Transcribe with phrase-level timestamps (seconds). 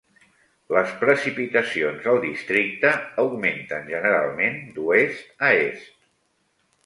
[0.75, 2.93] Les precipitacions al districte
[3.25, 5.93] augmenten generalment d'oest a est.